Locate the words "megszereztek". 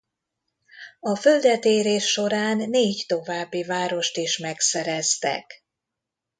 4.37-5.63